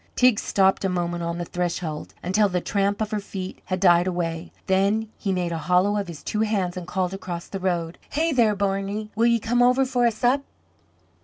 [0.15, 4.07] Teig stopped a moment on the threshold until the tramp of her feet had died
[4.07, 7.99] away; then he made a hollow of his two hands and called across the road:
[8.09, 10.41] "Hey there, Barney, will ye come over for a sup?"